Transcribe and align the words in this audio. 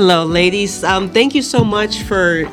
Hello, 0.00 0.24
ladies. 0.24 0.84
Um, 0.84 1.10
thank 1.10 1.34
you 1.34 1.42
so 1.42 1.64
much 1.64 2.04
for 2.04 2.44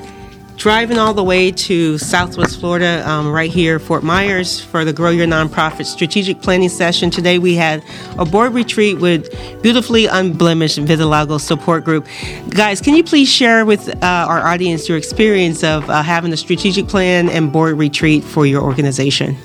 driving 0.55 0.97
all 0.97 1.13
the 1.13 1.23
way 1.23 1.51
to 1.51 1.99
Southwest 1.99 2.59
Florida, 2.59 3.07
um, 3.07 3.31
right 3.31 3.51
here, 3.51 3.77
Fort 3.77 4.03
Myers, 4.03 4.59
for 4.59 4.83
the 4.83 4.91
Grow 4.91 5.11
Your 5.11 5.27
Nonprofit 5.27 5.85
Strategic 5.85 6.41
Planning 6.41 6.69
Session. 6.69 7.11
Today 7.11 7.37
we 7.37 7.53
had 7.53 7.83
a 8.17 8.25
board 8.25 8.55
retreat 8.55 8.97
with 8.97 9.29
Beautifully 9.61 10.07
Unblemished 10.07 10.79
Vitiligo 10.79 11.39
Support 11.39 11.85
Group. 11.85 12.07
Guys, 12.49 12.81
can 12.81 12.95
you 12.95 13.03
please 13.03 13.31
share 13.31 13.63
with 13.63 13.89
uh, 13.89 14.25
our 14.27 14.39
audience 14.39 14.89
your 14.89 14.97
experience 14.97 15.63
of 15.63 15.87
uh, 15.87 16.01
having 16.01 16.33
a 16.33 16.37
strategic 16.37 16.87
plan 16.87 17.29
and 17.29 17.53
board 17.53 17.77
retreat 17.77 18.23
for 18.23 18.47
your 18.47 18.63
organization? 18.63 19.37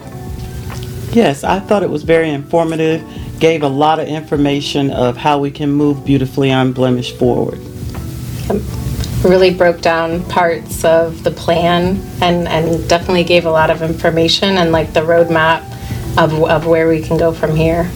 Yes, 1.12 1.45
I 1.45 1.60
thought 1.60 1.82
it 1.82 1.91
was 1.91 2.05
very 2.05 2.30
informative, 2.30 3.07
gave 3.41 3.62
a 3.62 3.69
lot 3.69 4.01
of 4.01 4.09
information 4.09 4.91
of 4.91 5.19
how 5.19 5.38
we 5.38 5.51
can 5.51 5.71
move 5.71 6.02
Beautifully 6.07 6.48
Unblemished 6.48 7.19
forward. 7.19 7.60
Really 9.22 9.52
broke 9.52 9.80
down 9.80 10.24
parts 10.24 10.84
of 10.84 11.22
the 11.24 11.30
plan 11.30 12.00
and, 12.22 12.48
and 12.48 12.88
definitely 12.88 13.24
gave 13.24 13.45
a 13.45 13.50
lot 13.50 13.70
of 13.70 13.82
information 13.82 14.56
and 14.56 14.73
like 14.73 14.92
the 14.92 15.00
roadmap 15.00 15.62
of, 16.16 16.32
of 16.45 16.66
where 16.66 16.88
we 16.88 17.02
can 17.02 17.16
go 17.16 17.32
from 17.32 17.54
here. 17.54 17.90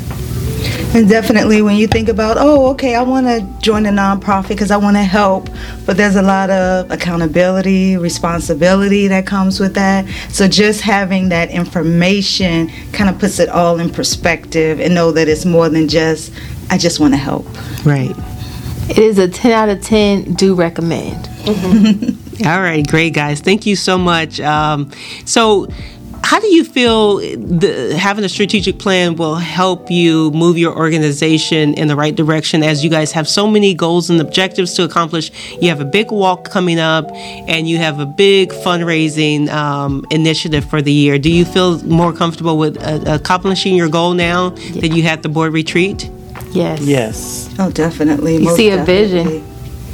And 0.95 1.09
definitely, 1.09 1.61
when 1.61 1.77
you 1.77 1.89
think 1.89 2.09
about, 2.09 2.37
oh, 2.39 2.71
okay, 2.71 2.95
I 2.95 3.03
want 3.03 3.27
to 3.27 3.41
join 3.61 3.85
a 3.85 3.91
nonprofit 3.91 4.49
because 4.49 4.71
I 4.71 4.77
want 4.77 4.97
to 4.97 5.03
help, 5.03 5.49
but 5.87 5.97
there's 5.97 6.15
a 6.15 6.23
lot 6.23 6.51
of 6.51 6.89
accountability, 6.93 7.97
responsibility 7.97 9.09
that 9.09 9.27
comes 9.27 9.59
with 9.59 9.75
that. 9.75 10.07
So 10.31 10.47
just 10.47 10.83
having 10.83 11.31
that 11.31 11.51
information 11.51 12.71
kind 12.93 13.11
of 13.11 13.19
puts 13.19 13.41
it 13.41 13.49
all 13.49 13.81
in 13.81 13.91
perspective 13.91 14.79
and 14.79 14.95
know 14.95 15.11
that 15.11 15.27
it's 15.27 15.45
more 15.45 15.69
than 15.69 15.89
just, 15.89 16.33
I 16.71 16.79
just 16.79 17.01
want 17.01 17.13
to 17.15 17.19
help. 17.19 17.45
Right. 17.85 18.15
It 18.91 18.99
is 18.99 19.19
a 19.19 19.29
10 19.29 19.51
out 19.53 19.69
of 19.71 19.83
10, 19.83 20.35
do 20.35 20.55
recommend. 20.55 21.29
All 22.47 22.61
right, 22.61 22.87
great 22.87 23.15
guys. 23.15 23.41
Thank 23.41 23.65
you 23.65 23.77
so 23.77 23.97
much. 23.97 24.41
Um, 24.41 24.91
so, 25.25 25.69
how 26.25 26.41
do 26.41 26.47
you 26.49 26.65
feel 26.65 27.19
the, 27.19 27.97
having 27.99 28.25
a 28.25 28.29
strategic 28.29 28.79
plan 28.79 29.15
will 29.17 29.37
help 29.37 29.91
you 29.91 30.31
move 30.31 30.57
your 30.57 30.75
organization 30.75 31.75
in 31.75 31.87
the 31.87 31.95
right 31.95 32.15
direction 32.15 32.63
as 32.63 32.83
you 32.83 32.89
guys 32.89 33.13
have 33.13 33.29
so 33.29 33.47
many 33.47 33.75
goals 33.75 34.09
and 34.11 34.21
objectives 34.21 34.73
to 34.75 34.85
accomplish? 34.85 35.31
You 35.61 35.69
have 35.69 35.81
a 35.81 35.85
big 35.85 36.11
walk 36.11 36.51
coming 36.51 36.79
up 36.79 37.11
and 37.13 37.69
you 37.69 37.77
have 37.79 38.01
a 38.01 38.07
big 38.07 38.51
fundraising 38.51 39.49
um, 39.49 40.05
initiative 40.11 40.65
for 40.65 40.81
the 40.81 40.93
year. 40.93 41.19
Do 41.19 41.31
you 41.31 41.45
feel 41.45 41.83
more 41.85 42.13
comfortable 42.13 42.59
with 42.59 42.83
uh, 42.83 43.01
accomplishing 43.07 43.77
your 43.77 43.89
goal 43.89 44.15
now 44.15 44.51
that 44.51 44.93
you 44.95 45.03
had 45.03 45.23
the 45.23 45.29
board 45.29 45.53
retreat? 45.53 46.11
Yes. 46.55 46.81
Yes. 46.81 47.55
Oh, 47.59 47.71
definitely. 47.71 48.37
You 48.37 48.57
see 48.57 48.71
a 48.71 48.85
vision. 48.85 49.45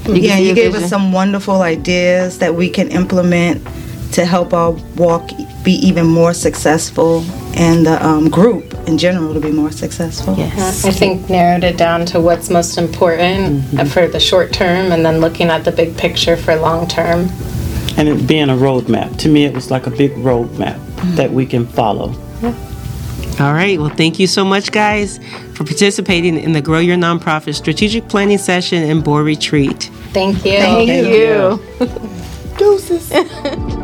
You 0.06 0.14
yeah, 0.14 0.38
you 0.38 0.54
gave 0.54 0.72
vision. 0.72 0.84
us 0.84 0.90
some 0.90 1.12
wonderful 1.12 1.62
ideas 1.62 2.38
that 2.38 2.54
we 2.54 2.68
can 2.68 2.88
implement 2.88 3.66
to 4.12 4.24
help 4.24 4.52
our 4.52 4.72
walk 4.96 5.30
be 5.62 5.72
even 5.72 6.06
more 6.06 6.34
successful 6.34 7.22
and 7.54 7.86
the 7.86 8.04
um, 8.04 8.28
group 8.28 8.74
in 8.88 8.98
general 8.98 9.34
to 9.34 9.40
be 9.40 9.52
more 9.52 9.70
successful. 9.70 10.34
Yes. 10.36 10.84
I 10.84 10.90
think 10.90 11.28
narrowed 11.28 11.64
it 11.64 11.76
down 11.76 12.06
to 12.06 12.20
what's 12.20 12.50
most 12.50 12.76
important 12.78 13.78
uh, 13.78 13.84
for 13.84 14.08
the 14.08 14.20
short 14.20 14.52
term 14.52 14.92
and 14.92 15.04
then 15.04 15.20
looking 15.20 15.48
at 15.48 15.64
the 15.64 15.72
big 15.72 15.96
picture 15.96 16.36
for 16.36 16.56
long 16.56 16.88
term. 16.88 17.28
And 17.96 18.08
it 18.08 18.26
being 18.26 18.48
a 18.48 18.54
roadmap. 18.54 19.18
To 19.18 19.28
me, 19.28 19.44
it 19.44 19.54
was 19.54 19.70
like 19.70 19.86
a 19.86 19.90
big 19.90 20.12
roadmap 20.12 20.78
that 21.16 21.30
we 21.30 21.46
can 21.46 21.66
follow. 21.66 22.14
All 23.40 23.54
right. 23.54 23.80
Well, 23.80 23.88
thank 23.88 24.18
you 24.18 24.26
so 24.26 24.44
much, 24.44 24.70
guys, 24.70 25.18
for 25.54 25.64
participating 25.64 26.38
in 26.38 26.52
the 26.52 26.60
Grow 26.60 26.78
Your 26.78 26.98
Nonprofit 26.98 27.54
Strategic 27.54 28.06
Planning 28.08 28.36
Session 28.36 28.82
and 28.82 29.02
Board 29.02 29.24
Retreat. 29.24 29.84
Thank 30.12 30.44
you. 30.44 30.58
Thank 30.58 30.88
Thank 30.88 31.08
you. 31.08 31.62
you. 31.80 32.56
Deuces. 32.58 33.10